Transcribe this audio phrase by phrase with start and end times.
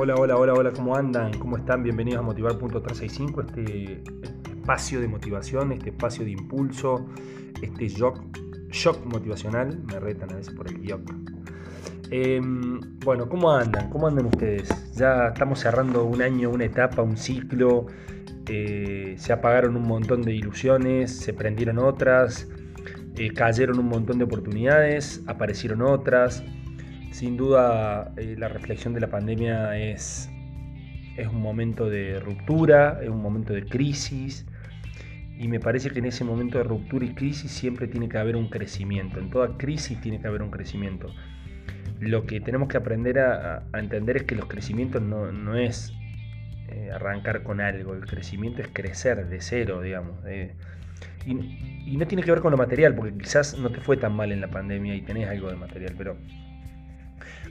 [0.00, 1.36] Hola, hola, hola, hola, ¿cómo andan?
[1.40, 1.82] ¿Cómo están?
[1.82, 4.00] Bienvenidos a Motivar.365, este
[4.48, 7.04] espacio de motivación, este espacio de impulso,
[7.60, 8.20] este shock,
[8.70, 11.00] shock motivacional, me retan a veces por el shock.
[12.12, 13.90] Em, bueno, ¿cómo andan?
[13.90, 14.68] ¿Cómo andan ustedes?
[14.94, 17.86] Ya estamos cerrando un año, una etapa, un ciclo,
[18.46, 22.46] eh, se apagaron un montón de ilusiones, se prendieron otras,
[23.16, 26.44] eh, cayeron un montón de oportunidades, aparecieron otras
[27.10, 30.30] sin duda, eh, la reflexión de la pandemia es,
[31.16, 34.46] es un momento de ruptura, es un momento de crisis,
[35.38, 38.36] y me parece que en ese momento de ruptura y crisis siempre tiene que haber
[38.36, 39.20] un crecimiento.
[39.20, 41.08] En toda crisis tiene que haber un crecimiento.
[42.00, 45.92] Lo que tenemos que aprender a, entender es que los crecimientos no, es
[46.68, 50.16] eh, arrancar con algo, el crecimiento es crecer de cero, digamos.
[51.24, 51.32] y,
[51.86, 54.32] y, no tiene que ver con lo material, porque quizás no te fue tan mal
[54.32, 56.16] en la pandemia y tenés algo de material, pero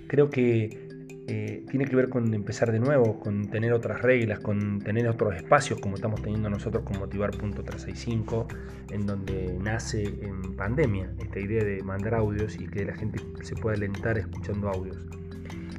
[0.08, 0.88] creo que
[1.30, 5.36] eh, tiene que ver con empezar de nuevo, con tener otras reglas, con tener otros
[5.36, 8.48] espacios como estamos teniendo nosotros con Motivar.365,
[8.92, 13.56] en donde nace en pandemia esta idea de mandar audios y que la gente se
[13.56, 14.98] pueda alentar escuchando audios.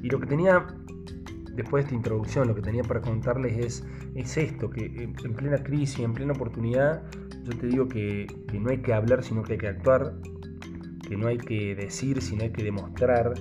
[0.03, 0.67] Y lo que tenía,
[1.55, 5.63] después de esta introducción, lo que tenía para contarles es, es esto, que en plena
[5.63, 7.03] crisis, en plena oportunidad,
[7.45, 10.13] yo te digo que, que no hay que hablar, sino que hay que actuar,
[11.09, 13.33] que no hay que decir, sino hay que demostrar,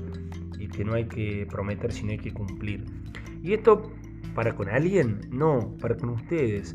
[0.66, 2.86] que no hay que prometer, sino hay que cumplir.
[3.44, 3.92] ¿Y esto
[4.34, 5.22] para con alguien?
[5.32, 6.74] No, para con ustedes.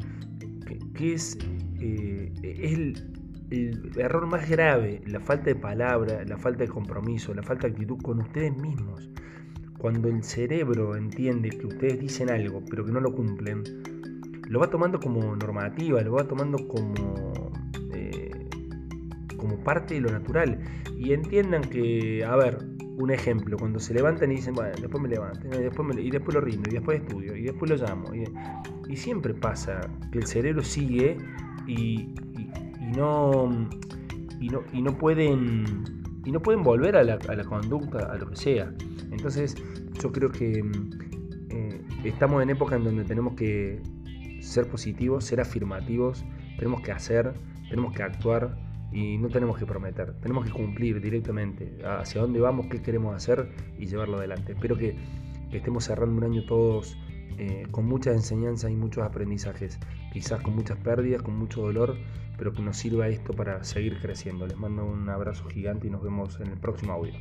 [0.95, 1.39] Que, es,
[1.81, 7.67] eh, el, error más grave, la falta de palabra, la falta de compromiso, la falta
[7.67, 9.11] de actitud con ustedes mismos.
[9.79, 13.63] Cuando el cerebro entiende que ustedes dicen algo, pero que no lo cumplen,
[14.49, 17.42] lo va tomando como normativa, lo va tomando como, eh,
[19.43, 20.59] como parte de lo natural.
[20.97, 22.59] Y entiendan que, a ver,
[22.97, 26.41] un ejemplo, cuando se levantan y dicen, bueno, después me levanto, y después, y lo
[26.41, 28.07] rindo, y después estudio, y después lo llamo.
[28.15, 31.17] Y, siempre pasa que el cerebro sigue
[31.67, 32.15] y,
[32.95, 33.69] no,
[34.39, 35.65] y, no, y no pueden
[36.25, 38.73] y no pueden volver a la, conducta, a lo que sea.
[39.11, 39.57] Entonces
[40.01, 40.63] yo creo que
[41.51, 43.81] eh, estamos en época en donde tenemos que
[44.41, 46.25] ser positivos, ser afirmativos,
[46.59, 47.33] tenemos que hacer,
[47.69, 48.57] tenemos que actuar
[48.93, 53.49] y no tenemos que prometer, tenemos que cumplir directamente hacia dónde vamos, qué queremos hacer
[53.79, 54.53] y llevarlo adelante.
[54.53, 54.97] Espero que,
[55.53, 56.97] estemos cerrando un año todos
[57.37, 59.79] eh, con muchas enseñanzas y muchos aprendizajes,
[60.13, 61.97] quizás con muchas pérdidas, con mucho dolor,
[62.39, 64.47] pero que nos sirva esto para seguir creciendo.
[64.47, 67.13] Les mando un abrazo gigante y nos vemos en el próximo audio.